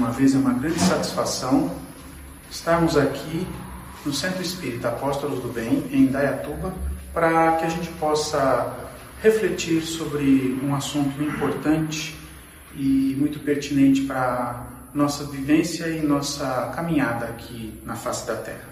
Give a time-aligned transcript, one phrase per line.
[0.00, 1.70] uma vez é uma grande satisfação
[2.50, 3.46] estarmos aqui
[4.04, 6.72] no Centro Espírita Apóstolos do Bem, em Dayatuba,
[7.12, 8.74] para que a gente possa
[9.22, 12.16] refletir sobre um assunto importante
[12.74, 18.70] e muito pertinente para nossa vivência e nossa caminhada aqui na face da Terra.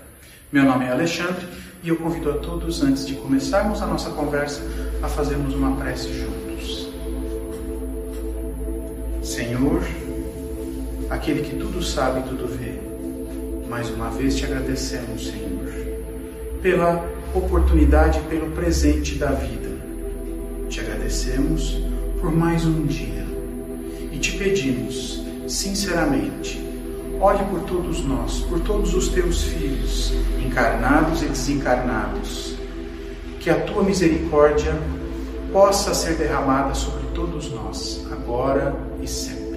[0.50, 1.46] Meu nome é Alexandre
[1.82, 4.62] e eu convido a todos, antes de começarmos a nossa conversa,
[5.02, 6.88] a fazermos uma prece juntos.
[9.22, 9.82] Senhor,
[11.10, 12.78] aquele que tudo sabe e tudo vê,
[13.68, 15.72] mais uma vez te agradecemos, Senhor,
[16.62, 17.04] pela
[17.34, 19.68] oportunidade, pelo presente da vida.
[20.68, 21.82] Te agradecemos
[22.20, 23.26] por mais um dia
[24.12, 26.60] e te pedimos, sinceramente,
[27.20, 30.12] olhe por todos nós, por todos os teus filhos,
[30.44, 32.56] encarnados e desencarnados,
[33.40, 34.74] que a tua misericórdia
[35.52, 39.47] possa ser derramada sobre todos nós, agora e sempre.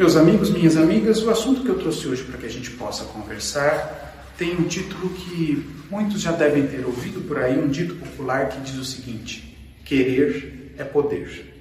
[0.00, 3.04] Meus amigos, minhas amigas, o assunto que eu trouxe hoje para que a gente possa
[3.04, 8.48] conversar tem um título que muitos já devem ter ouvido por aí, um dito popular
[8.48, 11.54] que diz o seguinte: querer é poder.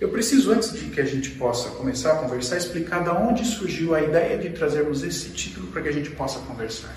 [0.00, 3.92] Eu preciso, antes de que a gente possa começar a conversar, explicar de onde surgiu
[3.92, 6.94] a ideia de trazermos esse título para que a gente possa conversar.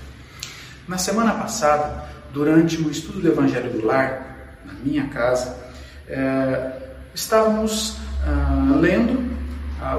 [0.88, 5.58] Na semana passada, durante o estudo do Evangelho do Lar, na minha casa,
[6.08, 6.72] é,
[7.16, 9.33] estávamos ah, lendo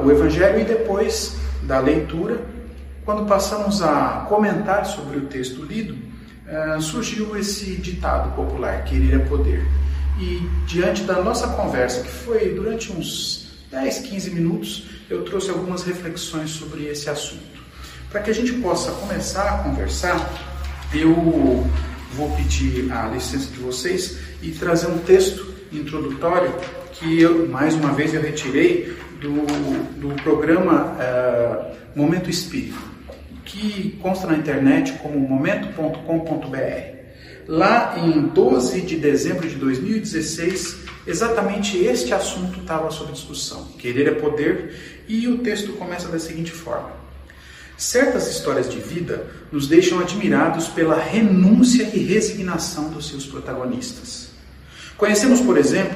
[0.02, 2.44] o Evangelho e depois da leitura,
[3.04, 5.96] quando passamos a comentar sobre o texto lido,
[6.46, 9.66] eh, surgiu esse ditado popular: querer é poder.
[10.18, 15.82] E diante da nossa conversa, que foi durante uns 10, 15 minutos, eu trouxe algumas
[15.82, 17.62] reflexões sobre esse assunto.
[18.10, 20.30] Para que a gente possa começar a conversar,
[20.92, 21.66] eu
[22.12, 26.54] vou pedir a licença de vocês e trazer um texto introdutório
[26.92, 32.78] que eu, mais uma vez, eu retirei do, do programa uh, Momento Espírito,
[33.44, 36.94] que consta na internet como momento.com.br.
[37.46, 44.14] Lá em 12 de dezembro de 2016, exatamente este assunto estava sob discussão: querer é
[44.14, 46.92] poder, e o texto começa da seguinte forma.
[47.76, 54.28] Certas histórias de vida nos deixam admirados pela renúncia e resignação dos seus protagonistas.
[54.96, 55.93] Conhecemos, por exemplo,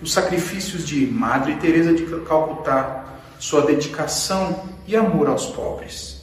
[0.00, 6.22] os sacrifícios de Madre Teresa de Calcutá, sua dedicação e amor aos pobres.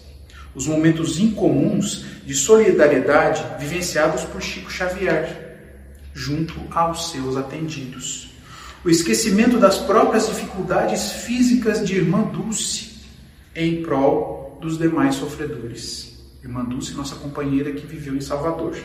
[0.53, 5.58] Os momentos incomuns de solidariedade vivenciados por Chico Xavier,
[6.13, 8.30] junto aos seus atendidos.
[8.84, 12.96] O esquecimento das próprias dificuldades físicas de Irmã Dulce
[13.53, 16.16] em prol dos demais sofredores.
[16.42, 18.78] Irmã Dulce, nossa companheira que viveu em Salvador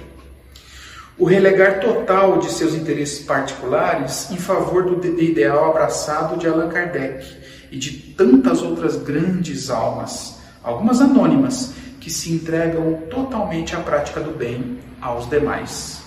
[1.20, 7.26] o relegar total de seus interesses particulares em favor do ideal abraçado de Allan Kardec
[7.70, 14.30] e de tantas outras grandes almas, algumas anônimas, que se entregam totalmente à prática do
[14.30, 16.00] bem aos demais.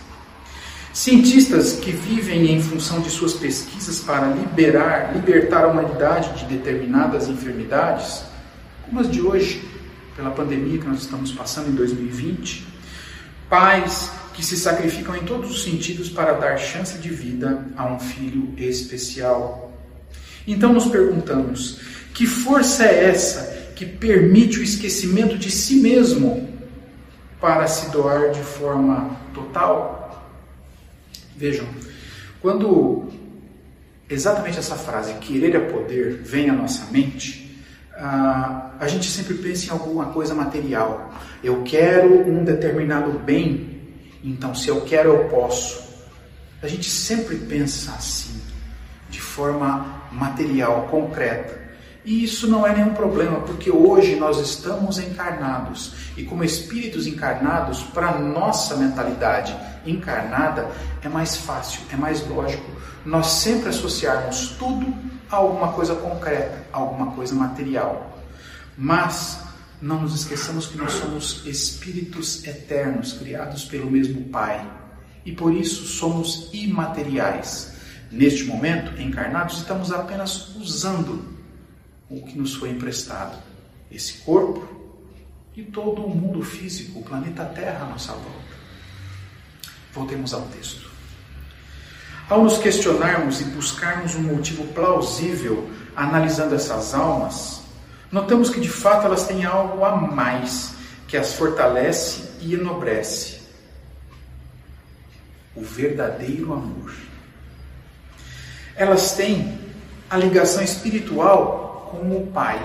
[0.92, 7.28] Cientistas que vivem em função de suas pesquisas para liberar, libertar a humanidade de determinadas
[7.28, 8.24] enfermidades,
[8.84, 9.64] como as de hoje,
[10.16, 12.66] pela pandemia que nós estamos passando em 2020,
[13.48, 18.00] pais que se sacrificam em todos os sentidos para dar chance de vida a um
[18.00, 19.72] filho especial.
[20.48, 21.80] Então nos perguntamos:
[22.14, 26.50] que força é essa que permite o esquecimento de si mesmo
[27.40, 30.32] para se doar de forma total?
[31.36, 31.68] Vejam,
[32.42, 33.08] quando
[34.10, 37.44] exatamente essa frase, querer é poder, vem à nossa mente,
[37.96, 41.14] a gente sempre pensa em alguma coisa material.
[41.44, 43.73] Eu quero um determinado bem
[44.24, 45.84] então, se eu quero, eu posso.
[46.62, 48.42] A gente sempre pensa assim,
[49.10, 51.62] de forma material, concreta.
[52.06, 55.94] E isso não é nenhum problema, porque hoje nós estamos encarnados.
[56.16, 59.56] E como espíritos encarnados, para nossa mentalidade
[59.86, 60.70] encarnada,
[61.02, 64.94] é mais fácil, é mais lógico nós sempre associarmos tudo
[65.30, 68.18] a alguma coisa concreta, a alguma coisa material.
[68.78, 69.43] Mas
[69.84, 74.66] não nos esqueçamos que nós somos espíritos eternos, criados pelo mesmo Pai,
[75.26, 77.74] e por isso somos imateriais.
[78.10, 81.26] Neste momento, encarnados, estamos apenas usando
[82.10, 83.38] o que nos foi emprestado,
[83.92, 84.66] esse corpo
[85.54, 88.54] e todo o mundo físico, o planeta Terra à nossa volta.
[89.92, 90.90] Voltemos ao texto.
[92.30, 97.63] Ao nos questionarmos e buscarmos um motivo plausível analisando essas almas,
[98.14, 100.76] notamos que de fato elas têm algo a mais
[101.08, 103.42] que as fortalece e enobrece:
[105.56, 106.94] o verdadeiro amor.
[108.76, 109.60] Elas têm
[110.10, 112.62] a ligação espiritual com o Pai,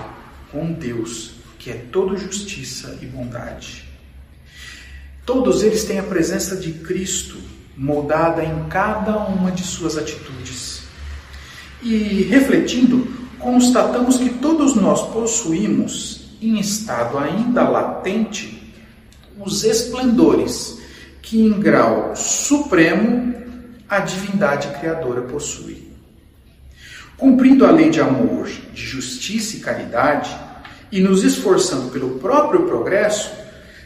[0.51, 3.89] com Deus, que é toda justiça e bondade.
[5.25, 7.37] Todos eles têm a presença de Cristo
[7.75, 10.83] moldada em cada uma de suas atitudes.
[11.81, 18.73] E refletindo, constatamos que todos nós possuímos, em estado ainda latente,
[19.39, 20.77] os esplendores
[21.21, 23.33] que, em grau supremo,
[23.87, 25.89] a divindade criadora possui.
[27.17, 30.35] Cumprindo a lei de amor, de justiça e caridade,
[30.91, 33.31] e nos esforçando pelo próprio progresso,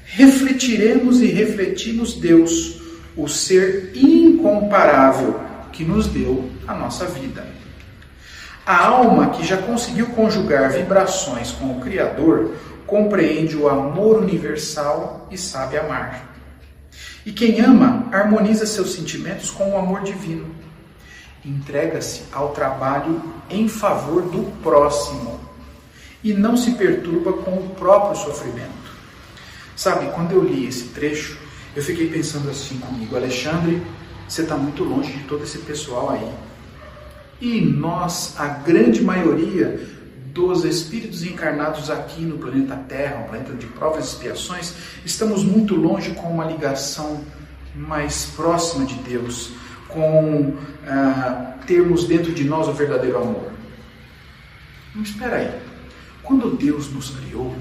[0.05, 2.81] refletiremos e refletimos Deus,
[3.15, 5.39] o ser incomparável
[5.71, 7.45] que nos deu a nossa vida.
[8.65, 12.55] A alma que já conseguiu conjugar vibrações com o Criador
[12.87, 16.33] compreende o amor universal e sabe amar.
[17.25, 20.45] E quem ama harmoniza seus sentimentos com o amor divino.
[21.43, 25.41] Entrega-se ao trabalho em favor do próximo
[26.23, 28.71] e não se perturba com o próprio sofrimento.
[29.75, 31.37] Sabe, quando eu li esse trecho,
[31.75, 33.85] eu fiquei pensando assim comigo, Alexandre,
[34.25, 36.42] você está muito longe de todo esse pessoal aí.
[37.41, 39.79] E nós, a grande maioria
[40.33, 44.73] dos espíritos encarnados aqui no planeta Terra, um planeta de provas e expiações,
[45.05, 47.23] estamos muito longe com uma ligação
[47.75, 49.51] mais próxima de Deus,
[49.87, 50.55] com
[50.87, 53.51] ah, termos dentro de nós o verdadeiro amor.
[54.95, 55.61] Mas espera aí,
[56.23, 57.55] quando Deus nos criou,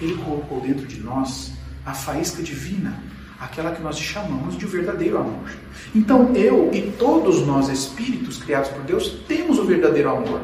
[0.00, 1.52] Ele colocou dentro de nós
[1.84, 3.02] a faísca divina,
[3.38, 5.50] aquela que nós chamamos de verdadeiro amor.
[5.94, 10.42] Então eu e todos nós, espíritos criados por Deus, temos o verdadeiro amor.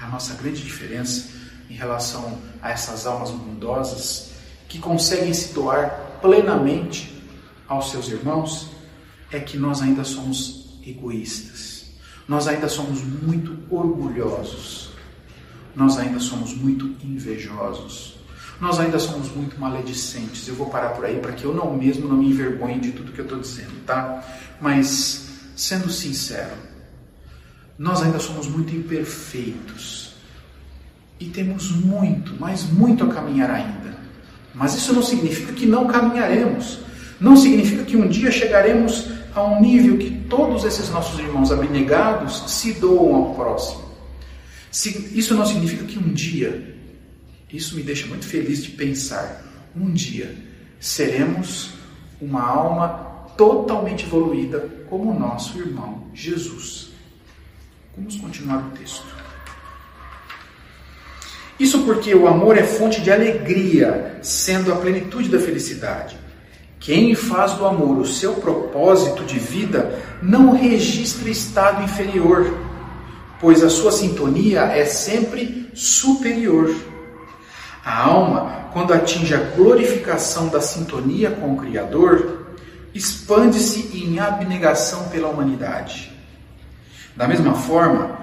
[0.00, 1.30] A nossa grande diferença
[1.68, 4.32] em relação a essas almas bondosas
[4.68, 7.22] que conseguem se doar plenamente
[7.66, 8.70] aos seus irmãos
[9.30, 11.92] é que nós ainda somos egoístas.
[12.28, 14.90] Nós ainda somos muito orgulhosos.
[15.74, 18.19] Nós ainda somos muito invejosos.
[18.60, 20.46] Nós ainda somos muito maledicentes.
[20.46, 23.12] Eu vou parar por aí para que eu não mesmo não me envergonhe de tudo
[23.12, 24.22] que eu estou dizendo, tá?
[24.60, 26.52] Mas, sendo sincero,
[27.78, 30.14] nós ainda somos muito imperfeitos.
[31.18, 33.98] E temos muito, mas muito a caminhar ainda.
[34.54, 36.80] Mas isso não significa que não caminharemos.
[37.18, 42.44] Não significa que um dia chegaremos a um nível que todos esses nossos irmãos abnegados
[42.46, 43.84] se doam ao próximo.
[45.12, 46.69] Isso não significa que um dia
[47.52, 49.44] isso me deixa muito feliz de pensar.
[49.76, 50.34] Um dia
[50.78, 51.70] seremos
[52.20, 52.88] uma alma
[53.36, 56.90] totalmente evoluída como o nosso irmão Jesus.
[57.96, 59.20] Vamos continuar o texto.
[61.58, 66.16] Isso porque o amor é fonte de alegria, sendo a plenitude da felicidade.
[66.78, 72.58] Quem faz do amor o seu propósito de vida não registra estado inferior,
[73.38, 76.74] pois a sua sintonia é sempre superior.
[77.84, 82.46] A alma, quando atinge a glorificação da sintonia com o Criador,
[82.94, 86.12] expande-se em abnegação pela humanidade.
[87.16, 88.18] Da mesma forma,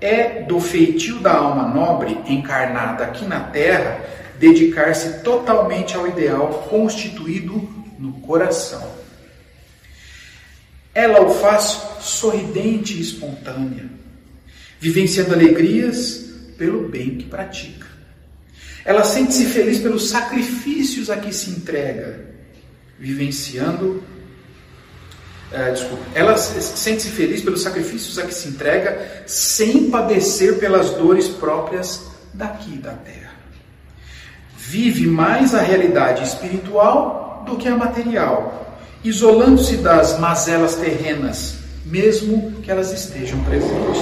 [0.00, 4.00] é do feitio da alma nobre encarnada aqui na Terra
[4.38, 7.68] dedicar-se totalmente ao ideal constituído
[7.98, 8.86] no coração.
[10.94, 13.86] Ela o faz sorridente e espontânea,
[14.78, 17.85] vivenciando alegrias pelo bem que pratica.
[18.86, 22.20] Ela sente-se feliz pelos sacrifícios a que se entrega,
[22.96, 24.00] vivenciando.
[25.50, 31.26] É, desculpa, ela sente-se feliz pelos sacrifícios a que se entrega, sem padecer pelas dores
[31.26, 33.34] próprias daqui da terra.
[34.56, 42.70] Vive mais a realidade espiritual do que a material, isolando-se das mazelas terrenas, mesmo que
[42.70, 43.98] elas estejam presentes.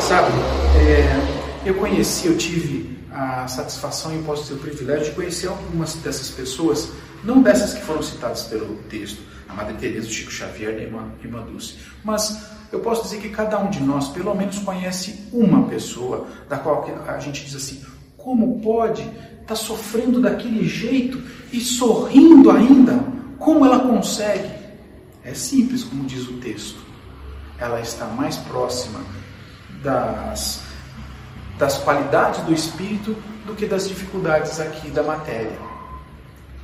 [0.00, 0.32] Sabe,
[0.76, 1.29] é,
[1.64, 6.30] eu conheci, eu tive a satisfação e posso ter o privilégio de conhecer algumas dessas
[6.30, 6.90] pessoas,
[7.24, 10.82] não dessas que foram citadas pelo texto, a Madre Teresa, o Chico Xavier e a
[10.82, 12.40] Irmã, Irmã Dulce, mas
[12.72, 16.88] eu posso dizer que cada um de nós, pelo menos, conhece uma pessoa da qual
[17.06, 17.82] a gente diz assim:
[18.16, 21.20] como pode estar tá sofrendo daquele jeito
[21.52, 23.04] e sorrindo ainda?
[23.38, 24.48] Como ela consegue?
[25.24, 26.78] É simples, como diz o texto.
[27.58, 29.00] Ela está mais próxima
[29.82, 30.59] das
[31.60, 33.14] das qualidades do espírito
[33.46, 35.58] do que das dificuldades aqui da matéria.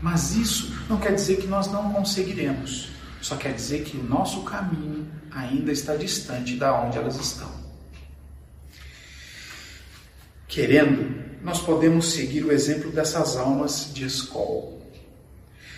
[0.01, 2.89] Mas isso não quer dizer que nós não conseguiremos.
[3.21, 7.51] Só quer dizer que o nosso caminho ainda está distante da onde elas estão.
[10.49, 14.73] Querendo, nós podemos seguir o exemplo dessas almas de escola,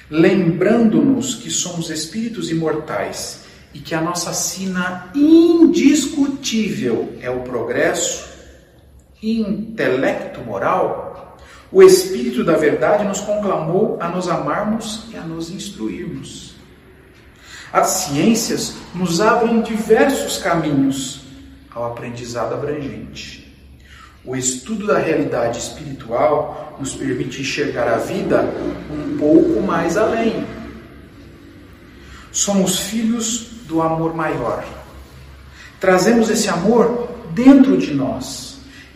[0.08, 3.40] lembrando-nos que somos espíritos imortais
[3.74, 8.37] e que a nossa sina indiscutível é o progresso
[9.22, 11.36] intelecto moral,
[11.70, 16.54] o Espírito da Verdade nos conclamou a nos amarmos e a nos instruirmos.
[17.72, 21.20] As ciências nos abrem diversos caminhos
[21.74, 23.46] ao aprendizado abrangente.
[24.24, 28.42] O estudo da realidade espiritual nos permite enxergar a vida
[28.90, 30.46] um pouco mais além.
[32.32, 34.64] Somos filhos do amor maior.
[35.78, 38.47] Trazemos esse amor dentro de nós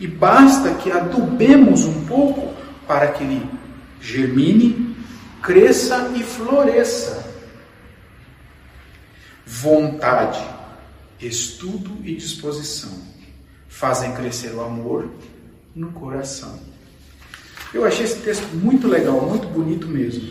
[0.03, 2.53] e basta que adubemos um pouco
[2.85, 3.49] para que ele
[4.01, 4.97] germine,
[5.41, 7.25] cresça e floresça.
[9.45, 10.43] Vontade,
[11.21, 12.91] estudo e disposição
[13.69, 15.09] fazem crescer o amor
[15.73, 16.59] no coração.
[17.73, 20.27] Eu achei esse texto muito legal, muito bonito mesmo.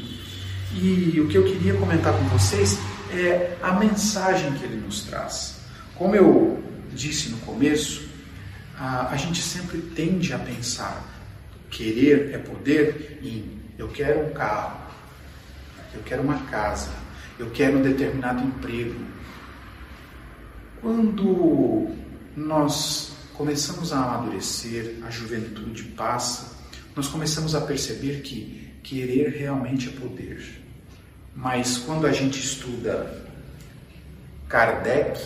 [0.75, 2.79] E o que eu queria comentar com vocês
[3.11, 5.57] é a mensagem que ele nos traz.
[5.95, 6.63] Como eu
[6.95, 8.12] disse no começo,
[8.79, 11.09] a, gente sempre tende a pensar
[11.71, 14.81] querer é poder em eu quero um carro,
[15.95, 16.91] eu quero uma casa,
[17.39, 18.95] eu quero um determinado emprego.
[20.81, 21.91] Quando
[22.37, 26.57] nós começamos a amadurecer, a juventude passa,
[26.95, 30.63] nós começamos a perceber que querer realmente é poder.
[31.35, 33.27] Mas quando a gente estuda
[34.49, 35.19] Kardec,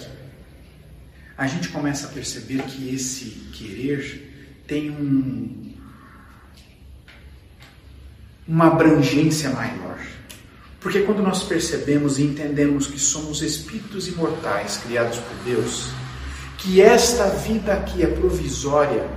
[1.37, 5.73] a gente começa a perceber que esse querer tem um,
[8.47, 9.99] uma abrangência maior.
[10.81, 15.91] Porque quando nós percebemos e entendemos que somos espíritos imortais criados por Deus,
[16.59, 19.09] que esta vida aqui é provisória,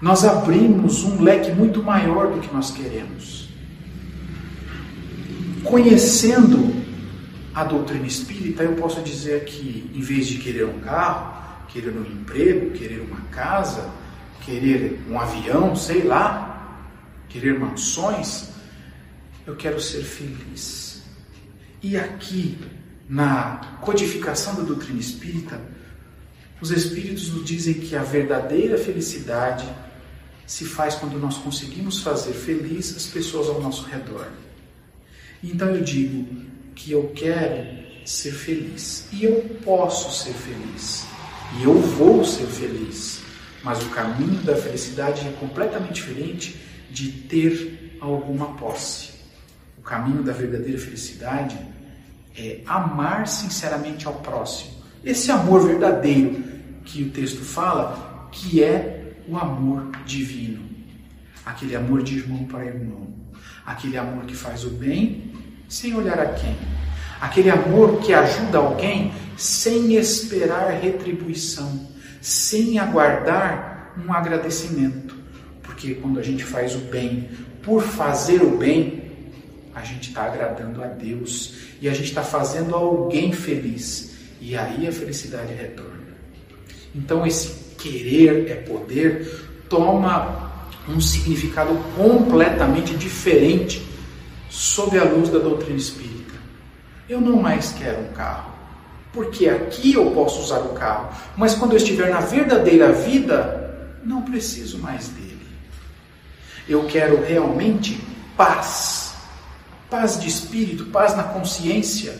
[0.00, 3.46] nós abrimos um leque muito maior do que nós queremos
[5.66, 6.85] conhecendo
[7.56, 12.02] a doutrina espírita, eu posso dizer que, em vez de querer um carro, querer um
[12.02, 13.90] emprego, querer uma casa,
[14.42, 16.86] querer um avião, sei lá,
[17.30, 18.50] querer mansões,
[19.46, 21.02] eu quero ser feliz.
[21.82, 22.58] E aqui,
[23.08, 25.58] na codificação da doutrina espírita,
[26.60, 29.66] os Espíritos nos dizem que a verdadeira felicidade
[30.46, 34.28] se faz quando nós conseguimos fazer feliz as pessoas ao nosso redor.
[35.42, 36.44] Então eu digo
[36.76, 37.66] que eu quero
[38.04, 41.04] ser feliz e eu posso ser feliz
[41.58, 43.22] e eu vou ser feliz,
[43.64, 49.10] mas o caminho da felicidade é completamente diferente de ter alguma posse.
[49.78, 51.58] O caminho da verdadeira felicidade
[52.36, 54.72] é amar sinceramente ao próximo.
[55.04, 56.44] Esse amor verdadeiro
[56.84, 60.64] que o texto fala, que é o amor divino.
[61.44, 63.16] Aquele amor de irmão para irmão
[63.66, 65.32] aquele amor que faz o bem
[65.68, 66.56] sem olhar a quem,
[67.20, 71.88] aquele amor que ajuda alguém sem esperar retribuição,
[72.20, 75.14] sem aguardar um agradecimento.
[75.62, 77.28] Porque quando a gente faz o bem
[77.62, 79.10] por fazer o bem,
[79.74, 84.14] a gente está agradando a Deus e a gente está fazendo alguém feliz.
[84.40, 86.16] E aí a felicidade retorna.
[86.94, 93.82] Então esse querer é poder toma um significado completamente diferente
[94.56, 96.34] sob a luz da doutrina espírita.
[97.06, 98.52] Eu não mais quero um carro,
[99.12, 104.22] porque aqui eu posso usar o carro, mas quando eu estiver na verdadeira vida, não
[104.22, 105.46] preciso mais dele.
[106.66, 108.00] Eu quero realmente
[108.34, 109.14] paz,
[109.90, 112.18] paz de espírito, paz na consciência.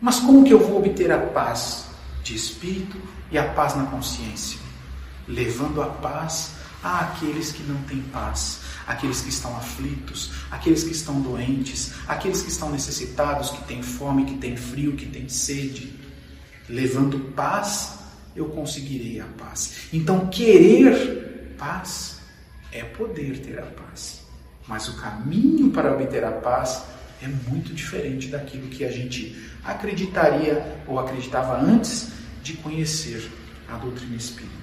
[0.00, 1.86] Mas como que eu vou obter a paz
[2.24, 3.00] de espírito
[3.30, 4.58] e a paz na consciência?
[5.28, 11.20] Levando a paz àqueles que não têm paz, aqueles que estão aflitos, aqueles que estão
[11.20, 15.92] doentes, aqueles que estão necessitados, que têm fome, que têm frio, que têm sede.
[16.68, 17.98] Levando paz,
[18.34, 19.88] eu conseguirei a paz.
[19.92, 22.20] Então, querer paz
[22.72, 24.20] é poder ter a paz.
[24.66, 26.82] Mas o caminho para obter a paz
[27.22, 32.08] é muito diferente daquilo que a gente acreditaria ou acreditava antes
[32.42, 33.30] de conhecer
[33.68, 34.55] a doutrina espírita.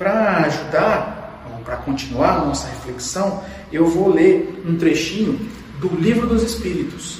[0.00, 5.38] Para ajudar, para continuar a nossa reflexão, eu vou ler um trechinho
[5.78, 7.18] do Livro dos Espíritos,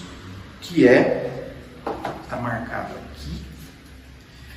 [0.62, 1.52] que é,
[2.24, 3.42] está marcado aqui,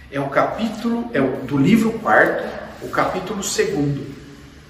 [0.10, 2.48] é o capítulo, é o, do livro quarto,
[2.82, 4.16] o capítulo segundo,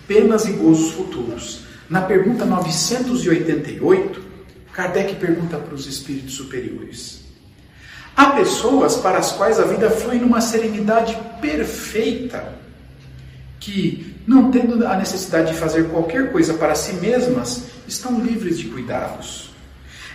[0.07, 1.65] Penas e Gozos Futuros.
[1.87, 4.19] Na pergunta 988,
[4.73, 7.23] Kardec pergunta para os espíritos superiores:
[8.17, 12.62] Há pessoas para as quais a vida flui numa serenidade perfeita
[13.63, 18.65] que, não tendo a necessidade de fazer qualquer coisa para si mesmas, estão livres de
[18.65, 19.51] cuidados.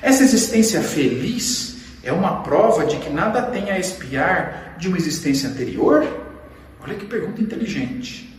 [0.02, 5.48] Essa existência feliz é uma prova de que nada tem a espiar de uma existência
[5.48, 6.06] anterior?
[6.82, 8.38] Olha que pergunta inteligente.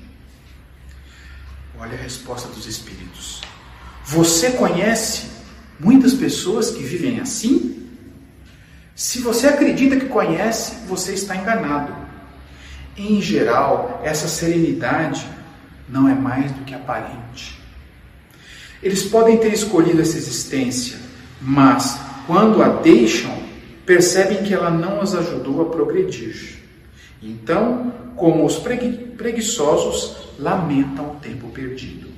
[1.80, 3.42] Olha a resposta dos espíritos.
[4.06, 5.28] Você conhece
[5.80, 7.90] muitas pessoas que vivem assim?
[8.96, 11.96] Se você acredita que conhece, você está enganado.
[13.00, 15.26] Em geral, essa serenidade
[15.88, 17.58] não é mais do que aparente.
[18.84, 20.98] Eles podem ter escolhido essa existência,
[21.40, 23.32] mas quando a deixam,
[23.86, 26.60] percebem que ela não os ajudou a progredir.
[27.24, 28.60] Então, como os
[29.18, 32.10] preguiçosos, lamentam o tempo perdido.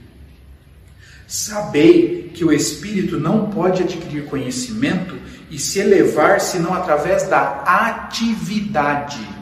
[1.28, 5.16] Sabei que o espírito não pode adquirir conhecimento
[5.52, 9.41] e se elevar senão através da atividade.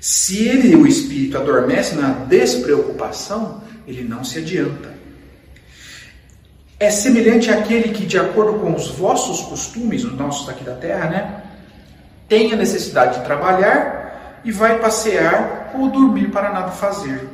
[0.00, 4.88] Se ele, o espírito, adormece na despreocupação, ele não se adianta.
[6.78, 11.10] É semelhante àquele que, de acordo com os vossos costumes, os nossos aqui da terra,
[11.10, 11.42] né,
[12.26, 17.28] tem a necessidade de trabalhar e vai passear ou dormir para nada fazer.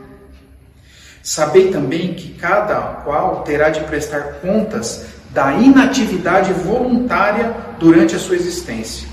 [1.23, 8.35] Sabei também que cada qual terá de prestar contas da inatividade voluntária durante a sua
[8.35, 9.09] existência.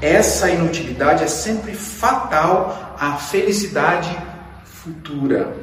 [0.00, 4.16] Essa inutilidade é sempre fatal à felicidade
[4.64, 5.56] futura.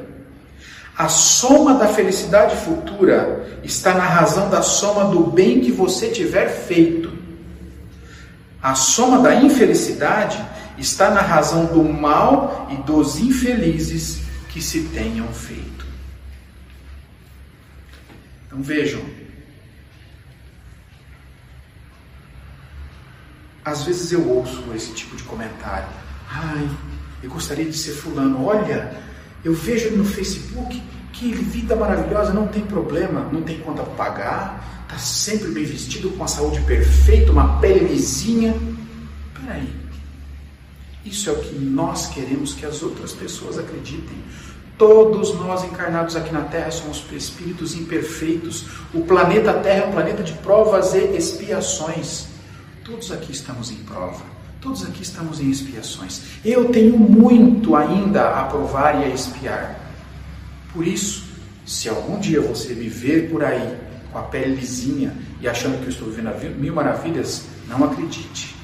[0.96, 6.48] A soma da felicidade futura está na razão da soma do bem que você tiver
[6.48, 7.12] feito.
[8.62, 10.42] A soma da infelicidade
[10.78, 15.84] está na razão do mal e dos infelizes que se tenham feito.
[18.46, 19.00] Então vejam,
[23.64, 25.88] Às vezes eu ouço esse tipo de comentário.
[26.28, 26.68] Ai,
[27.22, 28.44] eu gostaria de ser fulano.
[28.44, 28.94] Olha,
[29.42, 34.84] eu vejo no Facebook, que vida maravilhosa, não tem problema, não tem conta para pagar,
[34.84, 38.54] está sempre bem vestido, com a saúde perfeita, uma pele lisinha.
[39.40, 39.72] Peraí,
[41.04, 44.16] isso é o que nós queremos que as outras pessoas acreditem.
[44.76, 48.66] Todos nós encarnados aqui na Terra somos espíritos imperfeitos.
[48.92, 52.33] O planeta Terra é um planeta de provas e expiações.
[52.84, 54.22] Todos aqui estamos em prova,
[54.60, 56.20] todos aqui estamos em expiações.
[56.44, 59.80] Eu tenho muito ainda a provar e a expiar.
[60.70, 61.24] Por isso,
[61.64, 63.78] se algum dia você me ver por aí
[64.12, 68.54] com a pele lisinha e achando que eu estou vivendo mil maravilhas, não acredite.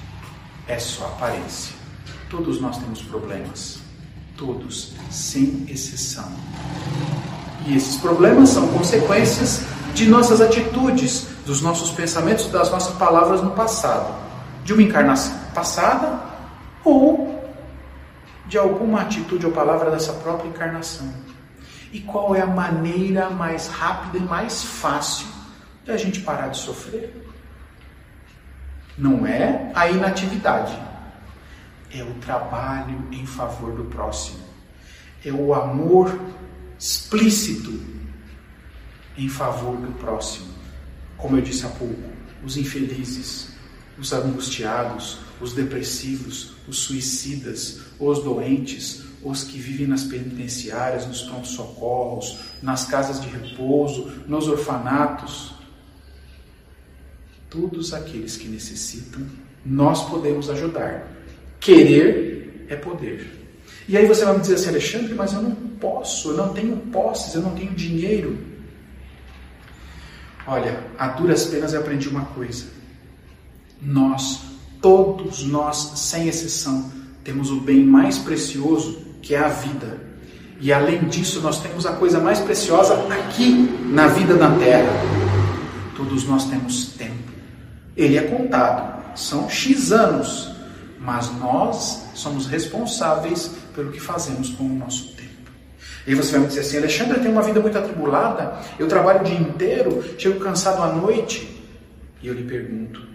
[0.68, 1.74] É só aparência.
[2.28, 3.78] Todos nós temos problemas.
[4.36, 6.30] Todos, sem exceção.
[7.66, 9.62] E esses problemas são consequências
[9.94, 14.14] de nossas atitudes, dos nossos pensamentos, das nossas palavras no passado,
[14.62, 16.20] de uma encarnação passada
[16.84, 17.44] ou
[18.46, 21.12] de alguma atitude ou palavra dessa própria encarnação.
[21.92, 25.26] E qual é a maneira mais rápida e mais fácil
[25.84, 27.20] de a gente parar de sofrer?
[28.96, 30.78] Não é a inatividade,
[31.92, 34.38] é o trabalho em favor do próximo,
[35.24, 36.16] é o amor
[36.78, 37.72] explícito
[39.18, 40.49] em favor do próximo.
[41.20, 42.02] Como eu disse há pouco,
[42.44, 43.48] os infelizes,
[43.98, 52.38] os angustiados, os depressivos, os suicidas, os doentes, os que vivem nas penitenciárias, nos prontos-socorros,
[52.62, 55.54] nas casas de repouso, nos orfanatos.
[57.50, 59.22] Todos aqueles que necessitam,
[59.64, 61.06] nós podemos ajudar.
[61.58, 63.38] Querer é poder.
[63.86, 66.76] E aí você vai me dizer assim, Alexandre, mas eu não posso, eu não tenho
[66.76, 68.38] posses, eu não tenho dinheiro.
[70.46, 72.64] Olha, a duras penas eu aprendi uma coisa.
[73.80, 74.40] Nós,
[74.80, 76.90] todos nós, sem exceção,
[77.22, 80.00] temos o bem mais precioso que é a vida.
[80.60, 83.50] E além disso, nós temos a coisa mais preciosa aqui
[83.84, 84.90] na vida na terra.
[85.96, 87.14] Todos nós temos tempo.
[87.96, 90.50] Ele é contado, são X anos,
[90.98, 95.30] mas nós somos responsáveis pelo que fazemos com o nosso tempo.
[96.06, 99.20] E você vai me dizer assim, Alexandre, eu tenho uma vida muito atribulada, eu trabalho
[99.20, 101.62] o dia inteiro, chego cansado à noite.
[102.22, 103.06] E eu lhe pergunto,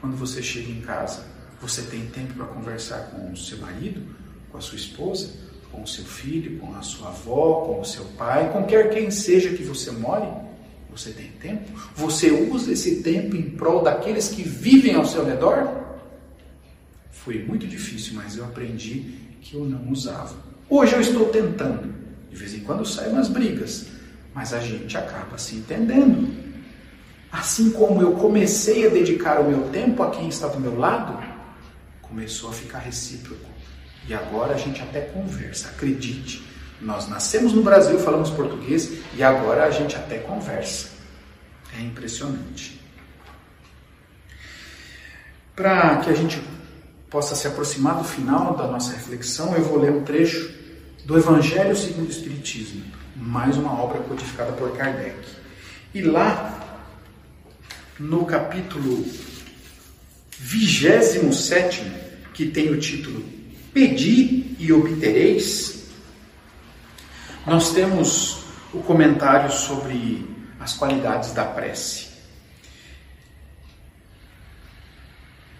[0.00, 1.24] quando você chega em casa,
[1.60, 4.02] você tem tempo para conversar com o seu marido,
[4.50, 5.30] com a sua esposa,
[5.72, 9.10] com o seu filho, com a sua avó, com o seu pai, com quer quem
[9.10, 10.46] seja que você more?
[10.90, 11.70] Você tem tempo?
[11.94, 15.84] Você usa esse tempo em prol daqueles que vivem ao seu redor?
[17.10, 20.36] Foi muito difícil, mas eu aprendi que eu não usava.
[20.70, 21.95] Hoje eu estou tentando.
[22.36, 23.86] De vez em quando saem umas brigas,
[24.34, 26.36] mas a gente acaba se entendendo.
[27.32, 31.18] Assim como eu comecei a dedicar o meu tempo a quem está do meu lado,
[32.02, 33.48] começou a ficar recíproco.
[34.06, 36.46] E agora a gente até conversa, acredite.
[36.78, 40.90] Nós nascemos no Brasil, falamos português e agora a gente até conversa.
[41.74, 42.78] É impressionante.
[45.54, 46.38] Para que a gente
[47.08, 50.55] possa se aproximar do final da nossa reflexão, eu vou ler um trecho
[51.06, 52.82] do Evangelho segundo o Espiritismo,
[53.14, 55.16] mais uma obra codificada por Kardec.
[55.94, 56.82] E lá,
[57.96, 59.06] no capítulo
[60.36, 61.92] 27,
[62.34, 63.24] que tem o título
[63.72, 65.86] Pedi e obtereis,
[67.46, 72.08] nós temos o comentário sobre as qualidades da prece.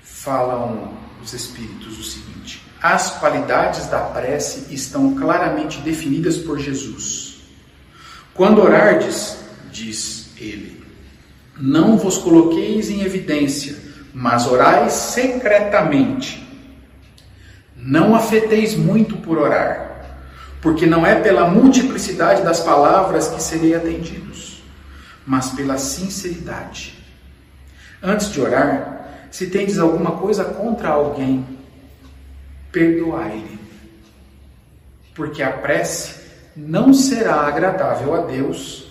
[0.02, 7.36] Falam os Espíritos o seguinte: as qualidades da prece estão claramente definidas por Jesus.
[8.34, 9.38] Quando orardes,
[9.72, 10.84] diz ele,
[11.58, 13.76] não vos coloqueis em evidência,
[14.12, 16.46] mas orais secretamente.
[17.76, 20.20] Não afeteis muito por orar,
[20.60, 24.62] porque não é pela multiplicidade das palavras que serei atendidos,
[25.26, 26.94] mas pela sinceridade.
[28.02, 28.95] Antes de orar,
[29.30, 31.44] se tendes alguma coisa contra alguém,
[32.72, 33.58] perdoai-lhe.
[35.14, 36.16] Porque a prece
[36.56, 38.86] não será agradável a Deus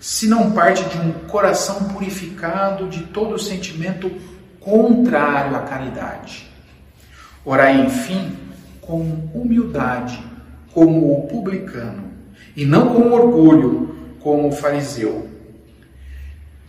[0.00, 4.10] se não parte de um coração purificado de todo sentimento
[4.58, 6.50] contrário à caridade.
[7.44, 8.36] Orai, enfim,
[8.80, 9.02] com
[9.34, 10.22] humildade,
[10.72, 12.10] como o publicano,
[12.56, 15.28] e não com orgulho, como o fariseu.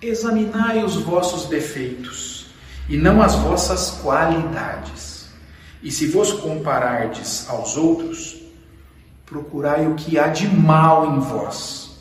[0.01, 2.40] Examinai os vossos defeitos,
[2.91, 5.29] e não as vossas qualidades.
[5.81, 8.41] E se vos comparardes aos outros,
[9.25, 11.97] procurai o que há de mal em vós.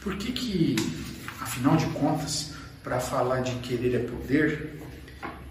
[0.00, 0.76] Por que que,
[1.40, 4.82] afinal de contas, para falar de querer é poder,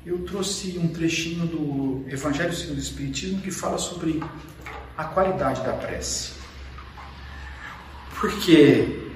[0.06, 4.22] eu trouxe um trechinho do Evangelho segundo o Espiritismo que fala sobre
[4.98, 6.34] a qualidade da prece.
[8.20, 9.10] Porque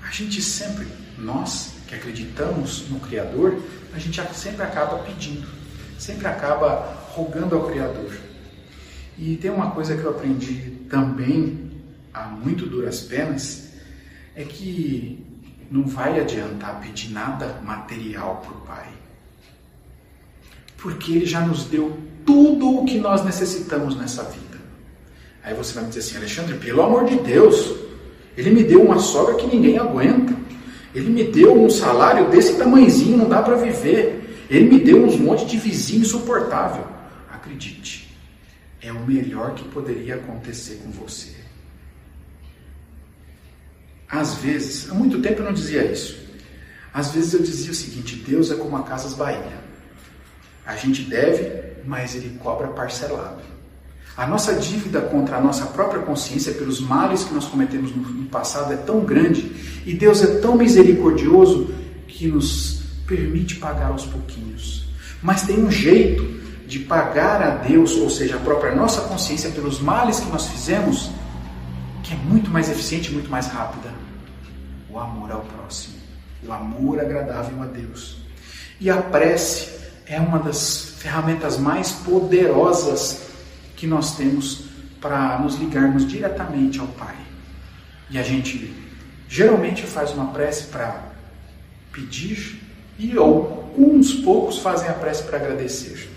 [0.00, 0.86] a gente sempre,
[1.18, 3.60] nós que acreditamos no Criador,
[3.94, 5.46] a gente sempre acaba pedindo,
[5.98, 8.12] sempre acaba rogando ao Criador.
[9.18, 11.70] E tem uma coisa que eu aprendi também,
[12.12, 13.70] a muito duras penas,
[14.34, 15.24] é que
[15.70, 18.88] não vai adiantar pedir nada material para o Pai.
[20.76, 24.58] Porque Ele já nos deu tudo o que nós necessitamos nessa vida.
[25.42, 27.74] Aí você vai me dizer assim, Alexandre, pelo amor de Deus,
[28.36, 30.34] Ele me deu uma sogra que ninguém aguenta.
[30.94, 34.46] Ele me deu um salário desse tamanhozinho, não dá para viver.
[34.48, 36.86] Ele me deu uns montes de vizinho insuportável.
[37.30, 38.16] Acredite,
[38.80, 41.34] é o melhor que poderia acontecer com você.
[44.08, 46.26] Às vezes, há muito tempo eu não dizia isso.
[46.94, 49.60] Às vezes eu dizia o seguinte: Deus é como a Casas Bahia.
[50.64, 53.42] A gente deve, mas ele cobra parcelado.
[54.16, 58.72] A nossa dívida contra a nossa própria consciência pelos males que nós cometemos no passado
[58.72, 59.52] é tão grande
[59.84, 61.74] e Deus é tão misericordioso
[62.08, 64.88] que nos permite pagar aos pouquinhos.
[65.22, 66.24] Mas tem um jeito
[66.66, 71.10] de pagar a Deus, ou seja, a própria nossa consciência pelos males que nós fizemos,
[72.02, 73.92] que é muito mais eficiente, muito mais rápida.
[74.88, 75.96] O amor ao próximo,
[76.46, 78.16] o amor agradável a Deus.
[78.80, 79.76] E a prece
[80.06, 83.26] é uma das ferramentas mais poderosas
[83.76, 84.64] que nós temos
[85.00, 87.14] para nos ligarmos diretamente ao Pai.
[88.10, 88.74] E a gente
[89.28, 91.02] geralmente faz uma prece para
[91.92, 92.62] pedir
[92.98, 96.10] e ou uns poucos fazem a prece para agradecer.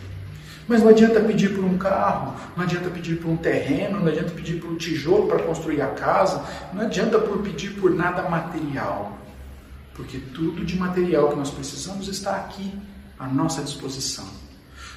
[0.67, 4.30] Mas não adianta pedir por um carro, não adianta pedir por um terreno, não adianta
[4.30, 9.17] pedir por um tijolo para construir a casa, não adianta por pedir por nada material.
[9.95, 12.72] Porque tudo de material que nós precisamos está aqui
[13.17, 14.28] à nossa disposição.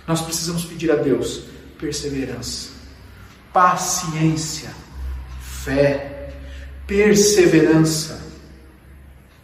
[0.06, 1.44] Nós precisamos pedir a Deus
[1.82, 2.70] perseverança,
[3.52, 4.70] paciência,
[5.40, 6.32] fé,
[6.86, 8.22] perseverança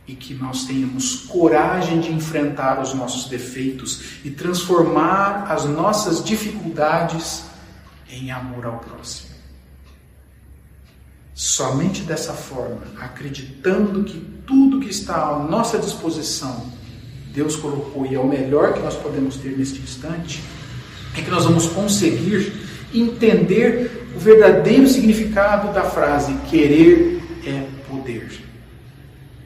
[0.07, 7.43] e que nós tenhamos coragem de enfrentar os nossos defeitos e transformar as nossas dificuldades
[8.09, 9.35] em amor ao próximo.
[11.35, 16.73] Somente dessa forma, acreditando que tudo que está à nossa disposição,
[17.33, 20.41] Deus colocou e é o melhor que nós podemos ter neste instante,
[21.21, 22.53] é que nós vamos conseguir
[22.95, 28.49] entender o verdadeiro significado da frase querer é poder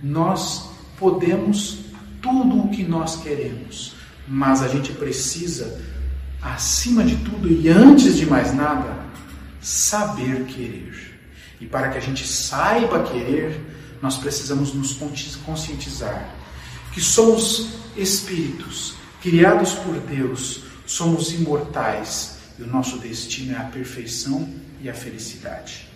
[0.02, 1.78] nós podemos
[2.20, 3.94] tudo o que nós queremos,
[4.26, 5.80] mas a gente precisa,
[6.40, 8.98] acima de tudo e antes de mais nada,
[9.60, 11.20] saber querer.
[11.60, 13.60] E para que a gente saiba querer,
[14.02, 14.98] nós precisamos nos
[15.46, 16.28] conscientizar
[16.92, 24.48] que somos espíritos criados por Deus, somos imortais e o nosso destino é a perfeição
[24.80, 25.88] e a felicidade.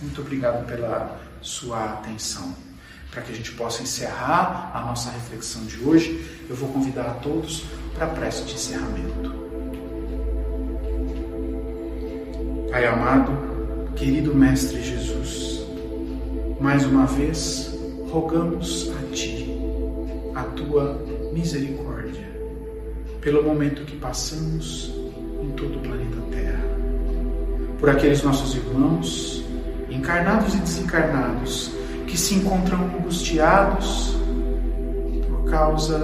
[0.00, 2.54] Muito obrigado pela sua atenção.
[3.10, 7.14] Para que a gente possa encerrar a nossa reflexão de hoje, eu vou convidar a
[7.14, 9.34] todos para a prece de encerramento.
[12.70, 15.60] Pai amado, querido Mestre Jesus,
[16.60, 17.74] mais uma vez
[18.10, 19.50] rogamos a Ti
[20.34, 21.89] a Tua misericórdia
[23.20, 24.92] pelo momento que passamos
[25.42, 26.64] em todo o planeta Terra,
[27.78, 29.44] por aqueles nossos irmãos,
[29.90, 31.70] encarnados e desencarnados,
[32.06, 34.16] que se encontram angustiados
[35.28, 35.98] por causa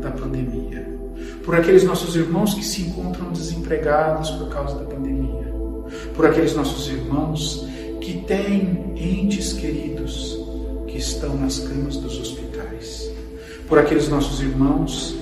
[0.00, 0.86] da pandemia,
[1.44, 5.52] por aqueles nossos irmãos que se encontram desempregados por causa da pandemia,
[6.14, 7.66] por aqueles nossos irmãos
[8.00, 10.38] que têm entes queridos
[10.86, 13.10] que estão nas camas dos hospitais,
[13.66, 15.17] por aqueles nossos irmãos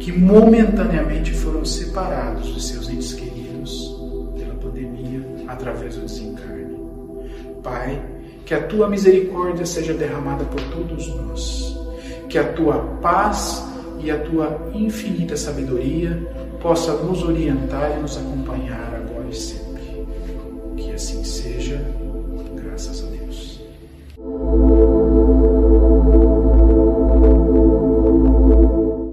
[0.00, 3.94] que momentaneamente foram separados de seus entes queridos
[4.34, 6.80] pela pandemia através do desencarne.
[7.62, 8.02] Pai,
[8.46, 11.78] que a tua misericórdia seja derramada por todos nós,
[12.28, 13.62] que a tua paz
[13.98, 16.16] e a tua infinita sabedoria
[16.62, 20.06] possa nos orientar e nos acompanhar agora e sempre.
[20.78, 21.39] Que assim seja.